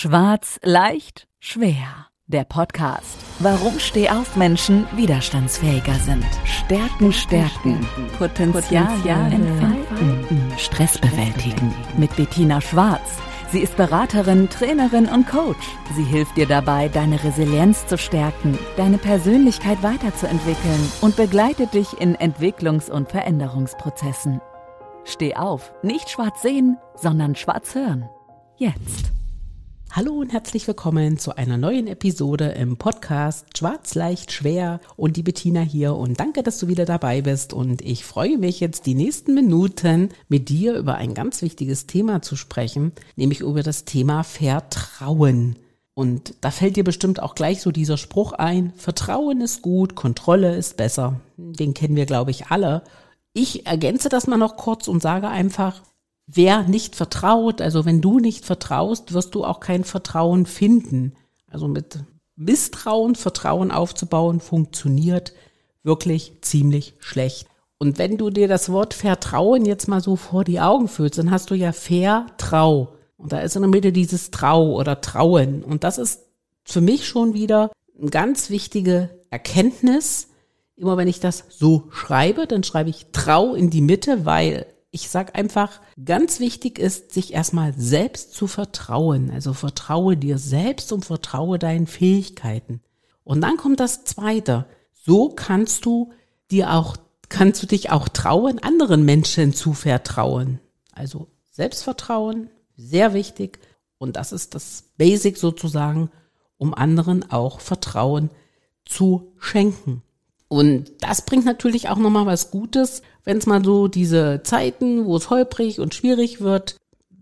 Schwarz, 0.00 0.60
leicht, 0.62 1.26
schwer. 1.40 2.06
Der 2.28 2.44
Podcast. 2.44 3.18
Warum 3.40 3.80
Stehaufmenschen 3.80 4.86
widerstandsfähiger 4.94 5.94
sind. 5.94 6.24
Stärken, 6.44 7.12
stärken. 7.12 7.84
Potenzial, 8.16 9.32
entfalten. 9.32 10.52
Stress 10.56 10.98
bewältigen. 10.98 11.74
Mit 11.96 12.14
Bettina 12.14 12.60
Schwarz. 12.60 13.18
Sie 13.50 13.58
ist 13.58 13.76
Beraterin, 13.76 14.48
Trainerin 14.48 15.06
und 15.06 15.26
Coach. 15.26 15.66
Sie 15.96 16.04
hilft 16.04 16.36
dir 16.36 16.46
dabei, 16.46 16.86
deine 16.86 17.24
Resilienz 17.24 17.84
zu 17.88 17.98
stärken, 17.98 18.56
deine 18.76 18.98
Persönlichkeit 18.98 19.82
weiterzuentwickeln 19.82 20.92
und 21.00 21.16
begleitet 21.16 21.74
dich 21.74 22.00
in 22.00 22.14
Entwicklungs- 22.14 22.88
und 22.88 23.08
Veränderungsprozessen. 23.08 24.40
Steh 25.02 25.34
auf, 25.34 25.72
nicht 25.82 26.08
schwarz 26.08 26.40
sehen, 26.40 26.78
sondern 26.94 27.34
schwarz 27.34 27.74
hören. 27.74 28.08
Jetzt. 28.58 29.17
Hallo 29.90 30.12
und 30.12 30.34
herzlich 30.34 30.68
willkommen 30.68 31.18
zu 31.18 31.36
einer 31.36 31.56
neuen 31.56 31.86
Episode 31.86 32.48
im 32.50 32.76
Podcast 32.76 33.56
Schwarz 33.56 33.94
leicht 33.94 34.30
schwer 34.32 34.80
und 34.96 35.16
die 35.16 35.22
Bettina 35.22 35.62
hier 35.62 35.94
und 35.94 36.20
danke, 36.20 36.42
dass 36.42 36.58
du 36.58 36.68
wieder 36.68 36.84
dabei 36.84 37.22
bist 37.22 37.54
und 37.54 37.80
ich 37.80 38.04
freue 38.04 38.36
mich 38.36 38.60
jetzt 38.60 38.84
die 38.84 38.94
nächsten 38.94 39.34
Minuten 39.34 40.10
mit 40.28 40.50
dir 40.50 40.74
über 40.76 40.96
ein 40.96 41.14
ganz 41.14 41.40
wichtiges 41.40 41.86
Thema 41.86 42.20
zu 42.20 42.36
sprechen, 42.36 42.92
nämlich 43.16 43.40
über 43.40 43.62
das 43.62 43.86
Thema 43.86 44.24
Vertrauen. 44.24 45.56
Und 45.94 46.34
da 46.42 46.50
fällt 46.50 46.76
dir 46.76 46.84
bestimmt 46.84 47.20
auch 47.20 47.34
gleich 47.34 47.62
so 47.62 47.72
dieser 47.72 47.96
Spruch 47.96 48.32
ein, 48.34 48.74
Vertrauen 48.76 49.40
ist 49.40 49.62
gut, 49.62 49.94
Kontrolle 49.94 50.54
ist 50.54 50.76
besser. 50.76 51.18
Den 51.38 51.72
kennen 51.72 51.96
wir, 51.96 52.06
glaube 52.06 52.30
ich, 52.30 52.48
alle. 52.48 52.84
Ich 53.32 53.66
ergänze 53.66 54.10
das 54.10 54.26
mal 54.26 54.36
noch 54.36 54.58
kurz 54.58 54.86
und 54.86 55.00
sage 55.00 55.28
einfach, 55.28 55.82
wer 56.28 56.62
nicht 56.62 56.94
vertraut, 56.94 57.60
also 57.60 57.84
wenn 57.84 58.00
du 58.00 58.20
nicht 58.20 58.44
vertraust, 58.44 59.14
wirst 59.14 59.34
du 59.34 59.44
auch 59.44 59.60
kein 59.60 59.82
Vertrauen 59.82 60.46
finden. 60.46 61.14
Also 61.50 61.66
mit 61.66 61.98
Misstrauen 62.36 63.16
Vertrauen 63.16 63.72
aufzubauen 63.72 64.38
funktioniert 64.40 65.32
wirklich 65.82 66.34
ziemlich 66.42 66.94
schlecht. 67.00 67.48
Und 67.78 67.98
wenn 67.98 68.18
du 68.18 68.30
dir 68.30 68.46
das 68.46 68.70
Wort 68.70 68.94
Vertrauen 68.94 69.64
jetzt 69.64 69.88
mal 69.88 70.00
so 70.00 70.16
vor 70.16 70.44
die 70.44 70.60
Augen 70.60 70.88
fühlst, 70.88 71.18
dann 71.18 71.30
hast 71.30 71.50
du 71.50 71.54
ja 71.54 71.72
Vertrau. 71.72 72.94
Und 73.16 73.32
da 73.32 73.40
ist 73.40 73.56
in 73.56 73.62
der 73.62 73.70
Mitte 73.70 73.92
dieses 73.92 74.30
Trau 74.30 74.76
oder 74.76 75.00
Trauen. 75.00 75.64
Und 75.64 75.82
das 75.82 75.98
ist 75.98 76.26
für 76.64 76.80
mich 76.80 77.08
schon 77.08 77.34
wieder 77.34 77.70
eine 77.98 78.10
ganz 78.10 78.50
wichtige 78.50 79.10
Erkenntnis. 79.30 80.28
Immer 80.76 80.96
wenn 80.96 81.08
ich 81.08 81.20
das 81.20 81.44
so 81.48 81.84
schreibe, 81.90 82.46
dann 82.46 82.62
schreibe 82.62 82.90
ich 82.90 83.06
Trau 83.12 83.54
in 83.54 83.70
die 83.70 83.80
Mitte, 83.80 84.24
weil 84.24 84.66
ich 84.98 85.10
sag 85.10 85.38
einfach, 85.38 85.80
ganz 86.04 86.40
wichtig 86.40 86.78
ist, 86.78 87.12
sich 87.12 87.32
erstmal 87.32 87.72
selbst 87.74 88.34
zu 88.34 88.48
vertrauen. 88.48 89.30
Also 89.30 89.52
vertraue 89.52 90.16
dir 90.16 90.38
selbst 90.38 90.92
und 90.92 91.04
vertraue 91.04 91.60
deinen 91.60 91.86
Fähigkeiten. 91.86 92.80
Und 93.22 93.40
dann 93.40 93.56
kommt 93.56 93.78
das 93.78 94.02
zweite. 94.04 94.66
So 94.92 95.28
kannst 95.28 95.84
du 95.84 96.12
dir 96.50 96.72
auch, 96.72 96.96
kannst 97.28 97.62
du 97.62 97.68
dich 97.68 97.90
auch 97.90 98.08
trauen, 98.08 98.58
anderen 98.58 99.04
Menschen 99.04 99.54
zu 99.54 99.72
vertrauen. 99.72 100.58
Also 100.92 101.28
Selbstvertrauen, 101.52 102.50
sehr 102.76 103.14
wichtig. 103.14 103.60
Und 103.98 104.16
das 104.16 104.32
ist 104.32 104.56
das 104.56 104.84
Basic 104.96 105.36
sozusagen, 105.36 106.10
um 106.56 106.74
anderen 106.74 107.30
auch 107.30 107.60
Vertrauen 107.60 108.30
zu 108.84 109.32
schenken. 109.38 110.02
Und 110.48 110.90
das 111.00 111.22
bringt 111.22 111.44
natürlich 111.44 111.88
auch 111.88 111.98
nochmal 111.98 112.26
was 112.26 112.50
Gutes, 112.50 113.02
wenn 113.24 113.38
es 113.38 113.46
mal 113.46 113.62
so 113.62 113.86
diese 113.86 114.42
Zeiten, 114.42 115.04
wo 115.04 115.16
es 115.16 115.28
holprig 115.30 115.80
und 115.80 115.94
schwierig 115.94 116.40
wird. 116.40 116.76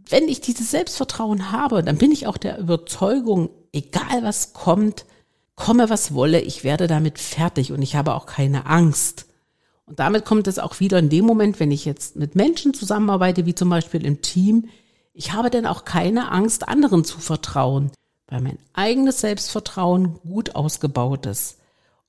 Wenn 0.08 0.28
ich 0.28 0.40
dieses 0.40 0.70
Selbstvertrauen 0.70 1.50
habe, 1.50 1.82
dann 1.82 1.98
bin 1.98 2.12
ich 2.12 2.28
auch 2.28 2.36
der 2.36 2.58
Überzeugung, 2.58 3.50
egal 3.72 4.22
was 4.22 4.52
kommt, 4.52 5.04
komme 5.56 5.90
was 5.90 6.14
wolle, 6.14 6.40
ich 6.40 6.62
werde 6.62 6.86
damit 6.86 7.18
fertig 7.18 7.72
und 7.72 7.82
ich 7.82 7.96
habe 7.96 8.14
auch 8.14 8.26
keine 8.26 8.66
Angst. 8.66 9.26
Und 9.86 9.98
damit 9.98 10.24
kommt 10.24 10.46
es 10.46 10.58
auch 10.58 10.78
wieder 10.78 10.98
in 10.98 11.08
dem 11.08 11.24
Moment, 11.24 11.58
wenn 11.58 11.70
ich 11.72 11.84
jetzt 11.84 12.16
mit 12.16 12.36
Menschen 12.36 12.74
zusammenarbeite, 12.74 13.46
wie 13.46 13.54
zum 13.54 13.70
Beispiel 13.70 14.04
im 14.04 14.22
Team, 14.22 14.68
ich 15.12 15.32
habe 15.32 15.50
dann 15.50 15.66
auch 15.66 15.84
keine 15.84 16.30
Angst, 16.30 16.68
anderen 16.68 17.04
zu 17.04 17.18
vertrauen, 17.18 17.90
weil 18.28 18.42
mein 18.42 18.58
eigenes 18.74 19.20
Selbstvertrauen 19.20 20.20
gut 20.20 20.54
ausgebaut 20.54 21.26
ist. 21.26 21.58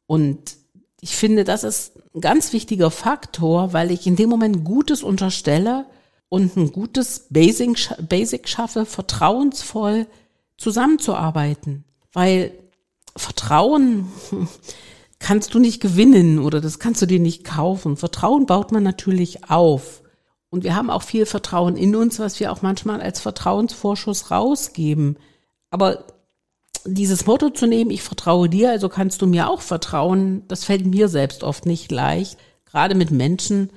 Und 0.08 0.58
ich 1.02 1.16
finde, 1.16 1.44
das 1.44 1.64
ist 1.64 1.94
ein 2.16 2.22
ganz 2.22 2.54
wichtiger 2.54 2.90
Faktor, 2.90 3.74
weil 3.74 3.92
ich 3.92 4.08
in 4.08 4.16
dem 4.16 4.30
Moment 4.30 4.64
Gutes 4.64 5.04
unterstelle 5.04 5.86
und 6.30 6.56
ein 6.58 6.72
gutes 6.72 7.28
Basic, 7.30 7.90
Basic 8.08 8.48
schaffe, 8.50 8.86
vertrauensvoll 8.86 10.08
zusammenzuarbeiten. 10.58 11.84
Weil 12.14 12.52
Vertrauen 13.16 14.08
kannst 15.20 15.54
du 15.54 15.60
nicht 15.60 15.82
gewinnen 15.82 16.40
oder 16.40 16.62
das 16.62 16.80
kannst 16.80 17.02
du 17.02 17.06
dir 17.06 17.20
nicht 17.20 17.44
kaufen. 17.44 17.98
Vertrauen 17.98 18.46
baut 18.46 18.72
man 18.72 18.84
natürlich 18.84 19.50
auf. 19.50 20.02
Und 20.50 20.64
wir 20.64 20.76
haben 20.76 20.90
auch 20.90 21.04
viel 21.04 21.26
Vertrauen 21.26 21.76
in 21.76 21.96
uns, 21.96 22.20
was 22.20 22.40
wir 22.40 22.52
auch 22.52 22.62
manchmal 22.62 23.02
als 23.02 23.20
Vertrauensvorschuss 23.20 24.32
rausgeben. 24.32 25.18
Aber 25.70 26.06
dieses 26.88 27.26
Motto 27.26 27.50
zu 27.50 27.68
nehmen, 27.68 27.92
ich 27.92 28.02
vertraue 28.02 28.50
dir, 28.50 28.72
also 28.72 28.90
kannst 28.90 29.22
du 29.22 29.28
mir 29.28 29.50
auch 29.50 29.62
vertrauen, 29.62 30.44
das 30.48 30.66
fällt 30.66 30.86
mir 30.86 31.10
selbst 31.10 31.44
oft 31.44 31.66
nicht 31.66 31.92
leicht. 31.92 32.38
Gerade 32.66 32.96
mit 32.96 33.12
Menschen, 33.12 33.70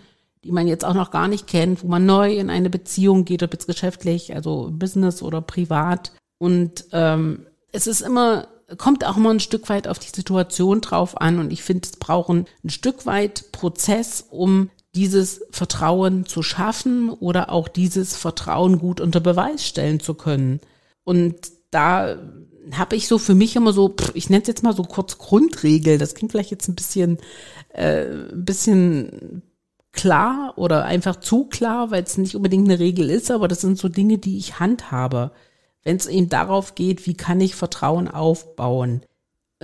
die 0.45 0.53
man 0.53 0.67
jetzt 0.67 0.85
auch 0.85 0.95
noch 0.95 1.11
gar 1.11 1.29
nicht 1.29 1.47
kennt, 1.47 1.83
wo 1.83 1.89
man 1.89 2.07
neu 2.07 2.33
in 2.33 2.51
eine 2.51 2.71
Beziehung 2.71 3.25
geht, 3.25 3.43
ob 3.43 3.53
jetzt 3.53 3.67
geschäftlich, 3.67 4.35
also 4.35 4.71
Business 4.73 5.23
oder 5.23 5.41
privat. 5.41 6.13
Und 6.39 6.87
ähm, 6.93 7.47
es 7.73 7.87
ist 7.87 8.01
immer, 8.01 8.49
kommt 8.79 9.05
auch 9.05 9.17
immer 9.17 9.31
ein 9.31 9.41
Stück 9.41 9.69
weit 9.69 9.87
auf 9.87 9.99
die 9.99 10.09
Situation 10.09 10.81
drauf 10.81 11.21
an. 11.21 11.39
Und 11.39 11.53
ich 11.53 11.63
finde, 11.63 11.87
es 11.87 11.97
brauchen 11.97 12.47
ein 12.65 12.71
Stück 12.71 13.07
weit 13.07 13.53
Prozess, 13.53 14.27
um 14.29 14.71
dieses 14.95 15.43
Vertrauen 15.51 16.27
zu 16.27 16.43
schaffen 16.43 17.11
oder 17.11 17.51
auch 17.51 17.69
dieses 17.69 18.17
Vertrauen 18.17 18.79
gut 18.79 19.01
unter 19.01 19.21
Beweis 19.21 19.65
stellen 19.65 20.01
zu 20.01 20.15
können. 20.15 20.61
Und 21.05 21.37
da 21.71 22.17
habe 22.73 22.97
ich 22.97 23.09
so 23.09 23.19
für 23.19 23.35
mich 23.35 23.57
immer 23.57 23.73
so, 23.73 23.95
ich 24.15 24.31
nenne 24.31 24.43
es 24.43 24.49
jetzt 24.49 24.63
mal 24.63 24.75
so 24.75 24.83
kurz 24.83 25.19
Grundregel. 25.19 25.99
Das 25.99 26.15
klingt 26.15 26.33
vielleicht 26.33 26.51
jetzt 26.51 26.69
ein 26.69 26.75
bisschen, 26.75 27.19
äh, 27.73 28.05
ein 28.05 28.45
bisschen 28.45 29.43
klar 29.93 30.55
oder 30.57 30.85
einfach 30.85 31.17
zu 31.17 31.45
klar, 31.47 31.91
weil 31.91 32.03
es 32.03 32.19
nicht 32.19 32.37
unbedingt 32.37 32.69
eine 32.69 32.79
Regel 32.79 33.11
ist, 33.11 33.31
aber 33.31 33.49
das 33.49 33.61
sind 33.61 33.79
so 33.79 33.89
Dinge, 33.89 34.19
die 34.19 34.39
ich 34.39 34.61
handhabe. 34.61 35.33
Wenn 35.83 35.97
es 35.97 36.07
eben 36.07 36.29
darauf 36.29 36.75
geht, 36.75 37.07
wie 37.07 37.15
kann 37.15 37.41
ich 37.41 37.55
Vertrauen 37.55 38.09
aufbauen. 38.09 39.03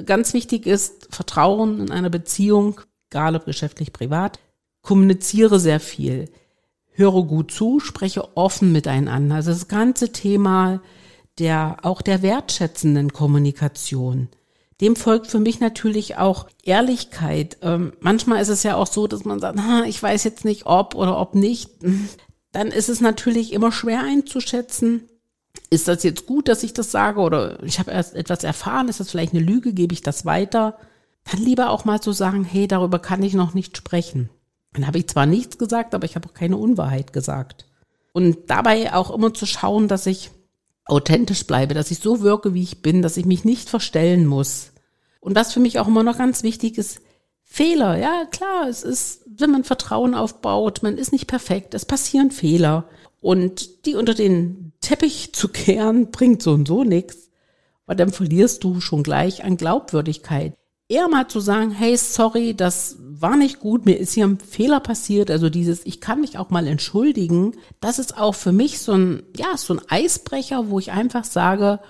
Ganz 0.05 0.35
wichtig 0.35 0.67
ist 0.67 1.09
Vertrauen 1.11 1.81
in 1.81 1.91
einer 1.91 2.11
Beziehung, 2.11 2.81
egal 3.11 3.37
ob 3.37 3.45
geschäftlich, 3.45 3.93
privat. 3.93 4.39
Kommuniziere 4.83 5.61
sehr 5.61 5.81
viel. 5.81 6.31
Höre 6.93 7.25
gut 7.25 7.51
zu, 7.51 7.81
spreche 7.81 8.37
offen 8.37 8.73
miteinander. 8.73 9.37
Also 9.37 9.51
das 9.51 9.69
ganze 9.69 10.13
Thema 10.13 10.81
der, 11.39 11.79
auch 11.83 12.03
der 12.03 12.23
wertschätzenden 12.23 13.13
Kommunikation. 13.13 14.29
Dem 14.81 14.95
folgt 14.95 15.29
für 15.29 15.39
mich 15.39 15.61
natürlich 15.61 16.19
auch 16.19 16.47
Ehrlichkeit. 16.63 17.59
Ähm, 17.63 17.93
manchmal 18.01 18.43
ist 18.43 18.49
es 18.49 18.63
ja 18.63 18.77
auch 18.77 18.87
so, 18.87 19.07
dass 19.07 19.25
man 19.25 19.41
sagt, 19.41 19.59
ha, 19.59 19.85
ich 19.87 20.03
weiß 20.03 20.25
jetzt 20.25 20.45
nicht, 20.45 20.67
ob 20.67 20.95
oder 20.95 21.19
ob 21.19 21.35
nicht. 21.35 21.71
Dann 22.53 22.69
ist 22.69 22.89
es 22.89 23.01
natürlich 23.01 23.53
immer 23.53 23.73
schwer 23.73 24.01
einzuschätzen. 24.01 25.09
Ist 25.71 25.89
das 25.89 26.03
jetzt 26.03 26.27
gut, 26.27 26.49
dass 26.49 26.63
ich 26.63 26.75
das 26.75 26.91
sage 26.91 27.21
oder 27.21 27.63
ich 27.63 27.79
habe 27.79 27.91
erst 27.91 28.15
etwas 28.15 28.45
erfahren, 28.45 28.89
ist 28.89 29.01
das 29.01 29.11
vielleicht 29.11 29.33
eine 29.33 29.43
Lüge, 29.43 29.73
gebe 29.73 29.95
ich 29.95 30.03
das 30.03 30.27
weiter? 30.27 30.79
Dann 31.31 31.41
lieber 31.41 31.71
auch 31.71 31.85
mal 31.85 32.01
so 32.03 32.13
sagen, 32.13 32.45
hey, 32.45 32.69
darüber 32.69 32.99
kann 32.99 33.23
ich 33.23 33.35
noch 33.35 33.55
nicht 33.55 33.77
sprechen. 33.77 34.29
Dann 34.75 34.87
habe 34.87 34.99
ich 34.99 35.09
zwar 35.09 35.27
nichts 35.27 35.59
gesagt, 35.59 35.95
aber 35.95 36.05
ich 36.05 36.15
habe 36.15 36.29
auch 36.29 36.35
keine 36.35 36.59
Unwahrheit 36.59 37.13
gesagt. 37.13 37.67
Und 38.13 38.49
dabei 38.49 38.95
auch 38.95 39.11
immer 39.11 39.35
zu 39.35 39.47
schauen, 39.47 39.89
dass 39.89 40.07
ich 40.07 40.31
authentisch 40.87 41.47
bleibe, 41.47 41.75
dass 41.75 41.91
ich 41.91 41.99
so 41.99 42.21
wirke, 42.23 42.55
wie 42.55 42.63
ich 42.63 42.81
bin, 42.81 43.03
dass 43.03 43.17
ich 43.17 43.27
mich 43.27 43.45
nicht 43.45 43.69
verstellen 43.69 44.27
muss. 44.27 44.73
Und 45.21 45.35
was 45.35 45.53
für 45.53 45.61
mich 45.61 45.79
auch 45.79 45.89
immer 45.89 46.05
noch 46.05 46.19
ganz 46.19 46.43
wichtig 46.43 46.79
ist, 46.79 47.01
Fehler, 47.43 47.97
ja 47.97 48.25
klar, 48.31 48.69
es 48.69 48.83
ist, 48.83 49.23
wenn 49.27 49.51
man 49.51 49.65
Vertrauen 49.65 50.15
aufbaut, 50.15 50.83
man 50.83 50.99
ist 50.99 51.13
nicht 51.13 51.27
perfekt, 51.27 51.75
es 51.75 51.85
passieren 51.85 52.31
Fehler. 52.31 52.89
Und 53.21 53.87
die 53.87 53.95
unter 53.95 54.15
den 54.15 54.73
Teppich 54.81 55.33
zu 55.33 55.49
kehren, 55.49 56.11
bringt 56.13 56.43
so 56.43 56.53
und 56.53 56.69
so 56.69 56.85
nichts, 56.85 57.31
weil 57.87 57.97
dann 57.97 58.13
verlierst 58.13 58.63
du 58.65 58.81
schon 58.81 59.03
gleich 59.03 59.45
an 59.45 59.57
Glaubwürdigkeit 59.57 60.55
eher 60.89 61.09
mal 61.09 61.29
zu 61.29 61.41
sagen, 61.41 61.71
hey, 61.71 61.97
sorry, 61.97 62.55
das 62.55 62.97
war 62.99 63.37
nicht 63.37 63.61
gut, 63.61 63.87
mir 63.87 63.99
ist 63.99 64.13
hier 64.13 64.27
ein 64.27 64.39
Fehler 64.39 64.81
passiert, 64.81 65.31
also 65.31 65.49
dieses, 65.49 65.85
ich 65.87 66.01
kann 66.01 66.21
mich 66.21 66.39
auch 66.39 66.51
mal 66.51 66.67
entschuldigen, 66.67 67.57
das 67.81 67.99
ist 67.99 68.19
auch 68.19 68.35
für 68.35 68.53
mich 68.53 68.79
so 68.79 68.93
ein, 68.93 69.23
ja, 69.37 69.57
so 69.57 69.75
ein 69.75 69.81
Eisbrecher, 69.89 70.69
wo 70.71 70.79
ich 70.79 70.93
einfach 70.93 71.25
sage, 71.25 71.81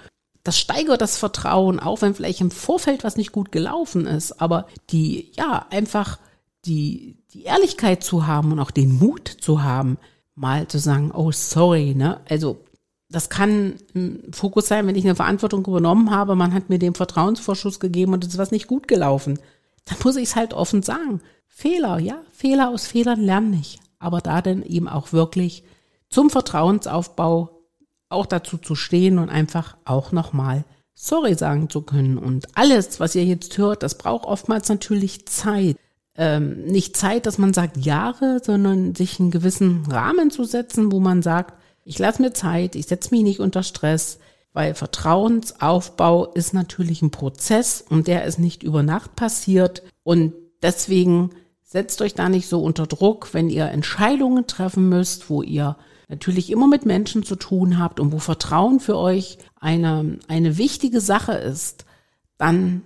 das 0.44 0.58
steigert 0.58 1.00
das 1.00 1.19
Vertrauen, 1.19 1.81
auch 1.81 2.02
wenn 2.02 2.14
vielleicht 2.14 2.40
im 2.40 2.52
Vorfeld 2.52 3.02
was 3.02 3.16
nicht 3.16 3.32
gut 3.32 3.50
gelaufen 3.50 4.06
ist, 4.06 4.40
aber 4.40 4.66
die, 4.90 5.32
ja, 5.37 5.66
einfach 5.70 6.19
die, 6.64 7.19
die 7.34 7.42
Ehrlichkeit 7.42 8.04
zu 8.04 8.26
haben 8.26 8.52
und 8.52 8.60
auch 8.60 8.70
den 8.70 8.96
Mut 8.96 9.28
zu 9.28 9.62
haben, 9.62 9.99
mal 10.37 10.69
zu 10.69 10.78
sagen, 10.78 11.10
oh, 11.12 11.32
sorry, 11.32 11.94
ne, 11.94 12.20
also 12.28 12.64
das 13.16 13.30
kann 13.30 13.76
ein 13.94 14.30
Fokus 14.30 14.68
sein, 14.68 14.86
wenn 14.86 14.94
ich 14.94 15.06
eine 15.06 15.14
Verantwortung 15.14 15.64
übernommen 15.64 16.10
habe, 16.10 16.36
man 16.36 16.52
hat 16.52 16.68
mir 16.68 16.78
den 16.78 16.94
Vertrauensvorschuss 16.94 17.80
gegeben 17.80 18.12
und 18.12 18.22
es 18.22 18.34
ist 18.34 18.38
was 18.38 18.50
nicht 18.50 18.66
gut 18.66 18.88
gelaufen. 18.88 19.38
Dann 19.86 19.96
muss 20.04 20.16
ich 20.16 20.24
es 20.24 20.36
halt 20.36 20.52
offen 20.52 20.82
sagen. 20.82 21.22
Fehler, 21.46 21.98
ja, 21.98 22.20
Fehler 22.30 22.68
aus 22.68 22.86
Fehlern 22.86 23.22
lerne 23.22 23.56
ich. 23.56 23.78
Aber 23.98 24.20
da 24.20 24.42
dann 24.42 24.62
eben 24.62 24.86
auch 24.86 25.14
wirklich 25.14 25.64
zum 26.10 26.28
Vertrauensaufbau 26.28 27.62
auch 28.10 28.26
dazu 28.26 28.58
zu 28.58 28.74
stehen 28.74 29.18
und 29.18 29.30
einfach 29.30 29.78
auch 29.86 30.12
nochmal 30.12 30.66
sorry 30.92 31.36
sagen 31.36 31.70
zu 31.70 31.80
können. 31.80 32.18
Und 32.18 32.48
alles, 32.54 33.00
was 33.00 33.14
ihr 33.14 33.24
jetzt 33.24 33.56
hört, 33.56 33.82
das 33.82 33.96
braucht 33.96 34.26
oftmals 34.26 34.68
natürlich 34.68 35.24
Zeit. 35.24 35.78
Ähm, 36.16 36.66
nicht 36.66 36.98
Zeit, 36.98 37.24
dass 37.24 37.38
man 37.38 37.54
sagt 37.54 37.78
Jahre, 37.78 38.42
sondern 38.44 38.94
sich 38.94 39.18
einen 39.18 39.30
gewissen 39.30 39.86
Rahmen 39.86 40.30
zu 40.30 40.44
setzen, 40.44 40.92
wo 40.92 41.00
man 41.00 41.22
sagt, 41.22 41.54
ich 41.86 42.00
lasse 42.00 42.20
mir 42.20 42.32
Zeit, 42.32 42.74
ich 42.74 42.86
setze 42.86 43.14
mich 43.14 43.22
nicht 43.22 43.38
unter 43.38 43.62
Stress, 43.62 44.18
weil 44.52 44.74
Vertrauensaufbau 44.74 46.26
ist 46.32 46.52
natürlich 46.52 47.00
ein 47.00 47.12
Prozess 47.12 47.80
und 47.80 48.08
der 48.08 48.24
ist 48.24 48.40
nicht 48.40 48.64
über 48.64 48.82
Nacht 48.82 49.14
passiert. 49.14 49.84
Und 50.02 50.32
deswegen 50.62 51.30
setzt 51.62 52.02
euch 52.02 52.14
da 52.14 52.28
nicht 52.28 52.48
so 52.48 52.60
unter 52.60 52.88
Druck, 52.88 53.34
wenn 53.34 53.48
ihr 53.48 53.66
Entscheidungen 53.66 54.48
treffen 54.48 54.88
müsst, 54.88 55.30
wo 55.30 55.42
ihr 55.42 55.76
natürlich 56.08 56.50
immer 56.50 56.66
mit 56.66 56.86
Menschen 56.86 57.22
zu 57.22 57.36
tun 57.36 57.78
habt 57.78 58.00
und 58.00 58.10
wo 58.10 58.18
Vertrauen 58.18 58.80
für 58.80 58.96
euch 58.96 59.38
eine, 59.60 60.18
eine 60.26 60.58
wichtige 60.58 61.00
Sache 61.00 61.34
ist, 61.34 61.84
dann 62.36 62.82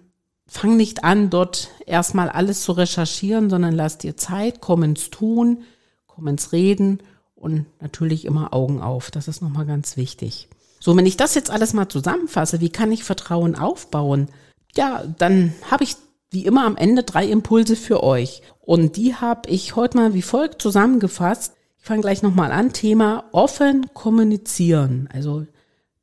fang 0.46 0.76
nicht 0.76 1.04
an, 1.04 1.30
dort 1.30 1.70
erstmal 1.86 2.28
alles 2.28 2.60
zu 2.62 2.72
recherchieren, 2.72 3.48
sondern 3.48 3.74
lass 3.74 3.96
dir 3.96 4.18
Zeit, 4.18 4.60
komm 4.60 4.82
ins 4.82 5.08
Tun, 5.08 5.62
komm 6.06 6.26
ins 6.26 6.52
Reden 6.52 6.98
und 7.40 7.66
natürlich 7.80 8.24
immer 8.24 8.52
Augen 8.52 8.80
auf. 8.80 9.10
Das 9.10 9.26
ist 9.26 9.42
nochmal 9.42 9.66
ganz 9.66 9.96
wichtig. 9.96 10.48
So, 10.78 10.96
wenn 10.96 11.06
ich 11.06 11.16
das 11.16 11.34
jetzt 11.34 11.50
alles 11.50 11.72
mal 11.72 11.88
zusammenfasse, 11.88 12.60
wie 12.60 12.70
kann 12.70 12.92
ich 12.92 13.02
Vertrauen 13.02 13.54
aufbauen? 13.54 14.28
Ja, 14.76 15.02
dann 15.18 15.54
habe 15.70 15.84
ich 15.84 15.96
wie 16.30 16.44
immer 16.46 16.64
am 16.64 16.76
Ende 16.76 17.02
drei 17.02 17.26
Impulse 17.26 17.76
für 17.76 18.02
euch. 18.02 18.42
Und 18.60 18.96
die 18.96 19.14
habe 19.14 19.48
ich 19.50 19.74
heute 19.74 19.96
mal 19.96 20.14
wie 20.14 20.22
folgt 20.22 20.62
zusammengefasst. 20.62 21.54
Ich 21.78 21.84
fange 21.84 22.02
gleich 22.02 22.22
nochmal 22.22 22.52
an. 22.52 22.72
Thema 22.72 23.24
offen 23.32 23.92
kommunizieren. 23.94 25.08
Also 25.12 25.46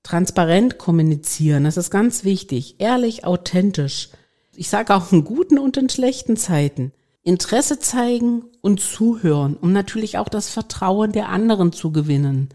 transparent 0.03 0.77
kommunizieren. 0.77 1.63
Das 1.63 1.77
ist 1.77 1.91
ganz 1.91 2.23
wichtig. 2.23 2.75
Ehrlich, 2.79 3.25
authentisch. 3.25 4.09
Ich 4.55 4.69
sage 4.69 4.93
auch 4.95 5.11
in 5.11 5.23
guten 5.23 5.59
und 5.59 5.77
in 5.77 5.89
schlechten 5.89 6.35
Zeiten. 6.35 6.91
Interesse 7.27 7.77
zeigen 7.79 8.45
und 8.61 8.79
zuhören, 8.79 9.57
um 9.57 9.73
natürlich 9.73 10.17
auch 10.17 10.29
das 10.29 10.49
Vertrauen 10.49 11.11
der 11.11 11.27
anderen 11.27 11.73
zu 11.73 11.91
gewinnen. 11.91 12.49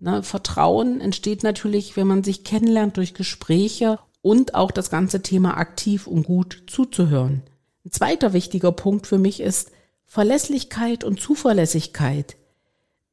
Na, 0.00 0.22
Vertrauen 0.22 1.00
entsteht 1.00 1.44
natürlich, 1.44 1.96
wenn 1.96 2.08
man 2.08 2.24
sich 2.24 2.42
kennenlernt 2.42 2.96
durch 2.96 3.14
Gespräche 3.14 4.00
und 4.20 4.56
auch 4.56 4.72
das 4.72 4.90
ganze 4.90 5.22
Thema 5.22 5.56
aktiv 5.56 6.08
und 6.08 6.24
gut 6.24 6.64
zuzuhören. 6.66 7.42
Ein 7.84 7.92
zweiter 7.92 8.32
wichtiger 8.32 8.72
Punkt 8.72 9.06
für 9.06 9.18
mich 9.18 9.38
ist 9.38 9.70
Verlässlichkeit 10.04 11.04
und 11.04 11.20
Zuverlässigkeit 11.20 12.36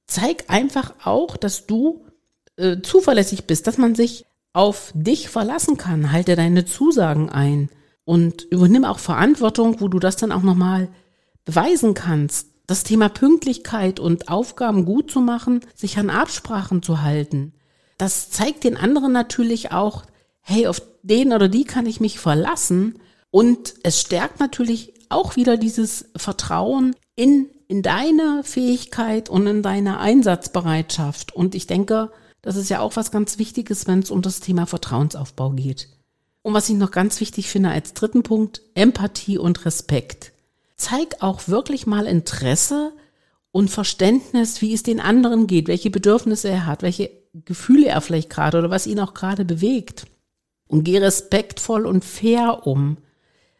zeig 0.07 0.45
einfach 0.47 0.93
auch, 1.03 1.37
dass 1.37 1.67
du 1.67 2.05
äh, 2.57 2.77
zuverlässig 2.81 3.45
bist, 3.45 3.67
dass 3.67 3.77
man 3.77 3.93
sich 3.93 4.25
auf 4.53 4.91
dich 4.95 5.29
verlassen 5.29 5.77
kann. 5.77 6.11
Halte 6.11 6.35
deine 6.35 6.65
Zusagen 6.65 7.29
ein 7.29 7.69
und 8.05 8.43
übernimm 8.43 8.85
auch 8.85 8.99
Verantwortung, 8.99 9.81
wo 9.81 9.87
du 9.87 9.99
das 9.99 10.15
dann 10.15 10.31
auch 10.31 10.41
nochmal 10.41 10.89
beweisen 11.43 11.93
kannst. 11.93 12.49
Das 12.67 12.83
Thema 12.83 13.09
Pünktlichkeit 13.09 13.99
und 13.99 14.29
Aufgaben 14.29 14.85
gut 14.85 15.11
zu 15.11 15.21
machen, 15.21 15.61
sich 15.75 15.97
an 15.97 16.09
Absprachen 16.09 16.81
zu 16.81 17.01
halten. 17.01 17.53
Das 17.97 18.29
zeigt 18.29 18.63
den 18.63 18.77
anderen 18.77 19.11
natürlich 19.11 19.71
auch, 19.71 20.05
hey, 20.41 20.67
auf 20.67 20.81
den 21.03 21.33
oder 21.33 21.47
die 21.47 21.65
kann 21.65 21.85
ich 21.85 21.99
mich 21.99 22.19
verlassen. 22.19 22.99
Und 23.29 23.75
es 23.83 24.01
stärkt 24.01 24.39
natürlich 24.39 24.93
auch 25.09 25.35
wieder 25.35 25.57
dieses 25.57 26.09
Vertrauen 26.15 26.95
in 27.15 27.49
in 27.67 27.81
deiner 27.81 28.43
Fähigkeit 28.43 29.29
und 29.29 29.47
in 29.47 29.61
deiner 29.61 29.99
Einsatzbereitschaft. 29.99 31.35
Und 31.35 31.55
ich 31.55 31.67
denke, 31.67 32.11
das 32.41 32.55
ist 32.55 32.69
ja 32.69 32.79
auch 32.79 32.95
was 32.95 33.11
ganz 33.11 33.39
Wichtiges, 33.39 33.87
wenn 33.87 33.99
es 33.99 34.11
um 34.11 34.21
das 34.21 34.39
Thema 34.39 34.67
Vertrauensaufbau 34.67 35.51
geht. 35.51 35.89
Und 36.45 36.53
was 36.53 36.69
ich 36.69 36.75
noch 36.75 36.91
ganz 36.91 37.19
wichtig 37.21 37.49
finde 37.49 37.71
als 37.71 37.95
dritten 37.95 38.21
Punkt, 38.21 38.61
Empathie 38.75 39.39
und 39.39 39.65
Respekt. 39.65 40.31
Zeig 40.77 41.23
auch 41.23 41.47
wirklich 41.47 41.87
mal 41.87 42.05
Interesse 42.05 42.91
und 43.51 43.71
Verständnis, 43.71 44.61
wie 44.61 44.71
es 44.71 44.83
den 44.83 44.99
anderen 44.99 45.47
geht, 45.47 45.67
welche 45.67 45.89
Bedürfnisse 45.89 46.49
er 46.49 46.67
hat, 46.67 46.83
welche 46.83 47.09
Gefühle 47.33 47.87
er 47.87 47.99
vielleicht 47.99 48.29
gerade 48.29 48.59
oder 48.59 48.69
was 48.69 48.85
ihn 48.85 48.99
auch 48.99 49.15
gerade 49.15 49.43
bewegt. 49.43 50.05
Und 50.67 50.83
geh 50.83 50.99
respektvoll 50.99 51.87
und 51.87 52.05
fair 52.05 52.67
um. 52.67 52.97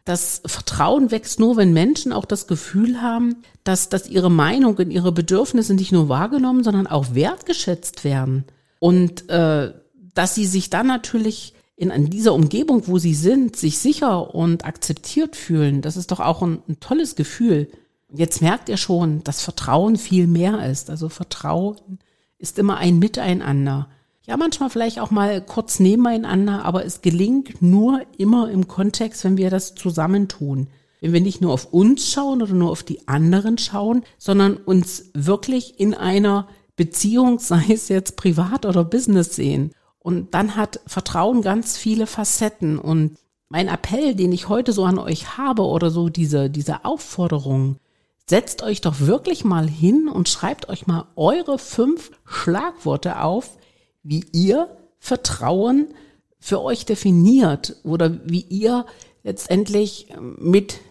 Das 0.04 0.44
Vertrauen 0.46 1.10
wächst 1.10 1.40
nur, 1.40 1.58
wenn 1.58 1.74
Menschen 1.74 2.14
auch 2.14 2.26
das 2.26 2.46
Gefühl 2.46 3.02
haben, 3.02 3.38
dass, 3.64 3.90
dass 3.90 4.08
ihre 4.08 4.30
Meinung 4.30 4.76
und 4.76 4.92
ihre 4.92 5.12
Bedürfnisse 5.12 5.74
nicht 5.74 5.92
nur 5.92 6.08
wahrgenommen, 6.08 6.64
sondern 6.64 6.86
auch 6.86 7.16
wertgeschätzt 7.16 8.04
werden. 8.04 8.44
Und 8.78 9.28
äh, 9.32 9.74
dass 10.14 10.36
sie 10.36 10.46
sich 10.46 10.70
dann 10.70 10.86
natürlich 10.86 11.55
in 11.78 12.10
dieser 12.10 12.34
Umgebung, 12.34 12.84
wo 12.88 12.98
sie 12.98 13.14
sind, 13.14 13.56
sich 13.56 13.80
sicher 13.80 14.34
und 14.34 14.66
akzeptiert 14.66 15.36
fühlen. 15.36 15.82
Das 15.82 15.98
ist 15.98 16.12
doch 16.12 16.22
auch 16.22 16.42
ein, 16.42 16.62
ein 16.70 16.80
tolles 16.80 17.16
Gefühl. 17.16 17.70
Jetzt 18.14 18.42
merkt 18.42 18.70
ihr 18.70 18.78
schon, 18.78 19.24
dass 19.24 19.42
Vertrauen 19.42 19.98
viel 19.98 20.28
mehr 20.28 20.70
ist. 20.70 20.90
Also 20.90 21.10
Vertrauen 21.10 22.00
ist 22.38 22.58
immer 22.60 22.78
ein 22.78 23.00
Miteinander 23.00 23.90
ja, 24.28 24.38
manchmal 24.38 24.70
vielleicht 24.70 25.00
auch 25.00 25.12
mal 25.12 25.40
kurz 25.42 25.80
nebeneinander, 25.80 26.66
aber 26.66 26.84
es 26.84 27.02
gelingt 27.02 27.62
nur 27.62 28.02
immer 28.18 28.50
im 28.50 28.68
Kontext, 28.68 29.24
wenn 29.24 29.38
wir 29.38 29.50
das 29.50 29.76
zusammentun. 29.76 30.68
Wenn 31.00 31.14
wir 31.14 31.22
nicht 31.22 31.42
nur 31.42 31.54
auf 31.54 31.72
uns 31.72 32.10
schauen 32.10 32.42
oder 32.42 32.54
nur 32.54 32.72
auf 32.72 32.82
die 32.82 33.08
anderen 33.08 33.60
schauen, 33.60 34.04
sondern 34.18 34.58
uns 34.58 35.12
wirklich 35.14 35.80
in 35.80 35.94
einer 35.94 36.48
Beziehung, 36.76 37.38
sei 37.40 37.66
es 37.70 37.88
jetzt 37.88 38.16
privat 38.16 38.66
oder 38.66 38.84
Business 38.84 39.36
sehen. 39.36 39.72
Und 40.06 40.36
dann 40.36 40.56
hat 40.56 40.82
Vertrauen 40.86 41.42
ganz 41.42 41.78
viele 41.78 42.06
Facetten. 42.06 42.78
Und 42.78 43.18
mein 43.50 43.68
Appell, 43.68 44.14
den 44.14 44.32
ich 44.34 44.50
heute 44.50 44.72
so 44.72 44.86
an 44.86 45.00
euch 45.00 45.36
habe 45.40 45.64
oder 45.64 45.90
so 45.90 46.10
diese, 46.10 46.52
diese 46.52 46.86
Aufforderung, 46.86 47.78
setzt 48.30 48.62
euch 48.62 48.82
doch 48.82 49.00
wirklich 49.00 49.44
mal 49.46 49.68
hin 49.68 50.08
und 50.08 50.30
schreibt 50.30 50.70
euch 50.70 50.86
mal 50.86 51.08
eure 51.16 51.58
fünf 51.58 52.12
Schlagworte 52.24 53.20
auf, 53.20 53.58
wie 54.04 54.24
ihr 54.32 54.70
Vertrauen 55.00 55.88
für 56.38 56.62
euch 56.62 56.86
definiert 56.86 57.78
oder 57.82 58.20
wie 58.30 58.42
ihr 58.42 58.86
letztendlich 59.24 60.10
mit 60.38 60.82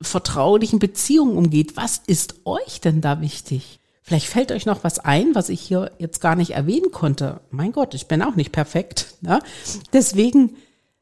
vertraulichen 0.00 0.78
Beziehungen 0.78 1.36
umgeht. 1.36 1.76
Was 1.76 2.00
ist 2.06 2.36
euch 2.44 2.80
denn 2.80 3.00
da 3.00 3.20
wichtig? 3.20 3.79
Vielleicht 4.02 4.26
fällt 4.26 4.52
euch 4.52 4.66
noch 4.66 4.82
was 4.82 4.98
ein, 4.98 5.34
was 5.34 5.48
ich 5.48 5.60
hier 5.60 5.92
jetzt 5.98 6.20
gar 6.20 6.34
nicht 6.34 6.52
erwähnen 6.52 6.90
konnte. 6.90 7.40
Mein 7.50 7.72
Gott, 7.72 7.94
ich 7.94 8.08
bin 8.08 8.22
auch 8.22 8.34
nicht 8.34 8.52
perfekt. 8.52 9.14
Ne? 9.20 9.40
Deswegen 9.92 10.56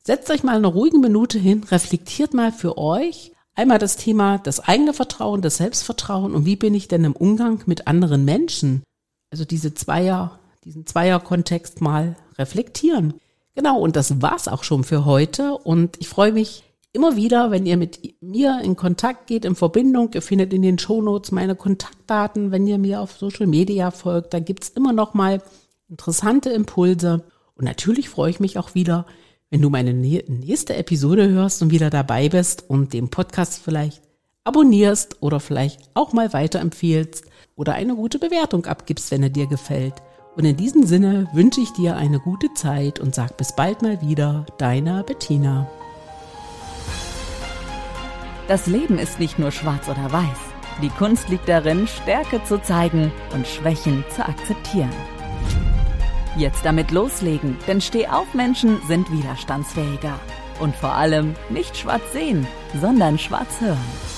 setzt 0.05 0.31
euch 0.31 0.43
mal 0.43 0.57
eine 0.57 0.67
ruhige 0.67 0.99
Minute 0.99 1.39
hin, 1.39 1.65
reflektiert 1.71 2.35
mal 2.35 2.53
für 2.53 2.77
euch 2.77 3.33
einmal 3.55 3.79
das 3.79 3.97
Thema 3.97 4.39
das 4.39 4.61
eigene 4.61 4.95
Vertrauen, 4.95 5.43
das 5.43 5.57
Selbstvertrauen 5.57 6.35
und 6.35 6.47
wie 6.47 6.57
bin 6.57 6.75
ich 6.75 6.87
denn 6.87 7.05
im 7.05 7.17
Umgang 7.17 7.63
mit 7.67 7.89
anderen 7.89 8.25
Menschen? 8.25 8.83
Also 9.31 9.45
diese 9.45 9.75
Zweier 9.75 10.39
diesen 10.69 10.87
Zweierkontext 10.87 11.81
mal 11.81 12.17
reflektieren. 12.37 13.15
Genau, 13.55 13.81
und 13.81 13.97
das 13.97 14.21
war's 14.21 14.49
auch 14.49 14.65
schon 14.65 14.85
für 14.85 15.07
heute. 15.07 15.57
Und 15.57 15.97
ich 15.99 16.09
freue 16.09 16.33
mich 16.33 16.63
immer 16.93 17.17
wieder, 17.17 17.51
wenn 17.51 17.65
ihr 17.65 17.79
mit 17.79 18.01
mir 18.29 18.61
in 18.63 18.77
Kontakt 18.77 19.27
geht, 19.27 19.45
in 19.45 19.55
Verbindung. 19.55 20.11
Ihr 20.15 20.23
findet 20.23 20.53
in 20.53 20.63
den 20.63 20.79
Shownotes 20.79 21.33
meine 21.33 21.57
Kontaktdaten, 21.57 22.51
wenn 22.51 22.67
ihr 22.67 22.79
mir 22.79 23.01
auf 23.01 23.13
Social 23.13 23.47
Media 23.47 23.91
folgt. 23.91 24.35
Da 24.35 24.41
gibt's 24.41 24.69
immer 24.69 24.93
noch 24.93 25.15
mal 25.15 25.43
interessante 25.89 26.51
Impulse. 26.51 27.25
Und 27.55 27.65
natürlich 27.65 28.09
freue 28.09 28.31
ich 28.31 28.41
mich 28.41 28.59
auch 28.59 28.75
wieder, 28.75 29.07
wenn 29.51 29.63
du 29.63 29.71
meine 29.71 29.95
nächste 29.95 30.77
Episode 30.77 31.29
hörst 31.29 31.63
und 31.63 31.71
wieder 31.71 31.91
dabei 31.91 32.29
bist 32.29 32.69
und 32.69 32.93
den 32.93 33.09
Podcast 33.09 33.61
vielleicht 33.63 34.03
abonnierst 34.45 35.23
oder 35.23 35.41
vielleicht 35.41 35.81
auch 35.95 36.13
mal 36.13 36.33
weiterempfehlst 36.33 37.25
oder 37.57 37.75
eine 37.75 37.95
gute 37.95 38.19
Bewertung 38.19 38.67
abgibst, 38.67 39.11
wenn 39.11 39.23
er 39.23 39.31
dir 39.31 39.47
gefällt. 39.47 39.95
Und 40.37 40.45
in 40.45 40.57
diesem 40.57 40.87
Sinne 40.87 41.29
wünsche 41.33 41.61
ich 41.61 41.73
dir 41.73 41.97
eine 41.97 42.21
gute 42.21 42.53
Zeit 42.55 43.01
und 43.01 43.15
sag 43.15 43.37
bis 43.37 43.57
bald 43.57 43.83
mal 43.83 44.01
wieder, 44.01 44.47
deiner 44.59 45.03
Bettina. 45.03 45.69
Das 48.49 48.67
Leben 48.67 48.99
ist 48.99 49.21
nicht 49.21 49.39
nur 49.39 49.51
schwarz 49.51 49.89
oder 49.91 50.11
weiß. 50.11 50.39
Die 50.81 50.89
Kunst 50.89 51.29
liegt 51.29 51.51
darin, 51.51 51.87
Stärke 51.87 52.43
zu 52.45 52.63
zeigen 52.63 53.13
und 53.35 53.47
Schwächen 53.47 54.05
zu 54.09 54.27
akzeptieren. 54.27 54.93
Jetzt 56.35 56.65
damit 56.65 56.91
loslegen, 56.91 57.59
denn 57.67 57.83
Stehaufmenschen 57.83 58.81
sind 58.87 59.13
widerstandsfähiger. 59.13 60.19
Und 60.61 60.75
vor 60.75 60.95
allem 60.95 61.35
nicht 61.51 61.77
schwarz 61.77 62.13
sehen, 62.15 62.47
sondern 62.81 63.19
schwarz 63.19 63.61
hören. 63.61 64.18